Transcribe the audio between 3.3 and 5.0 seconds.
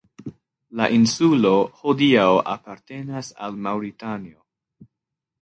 al Maŭritanio.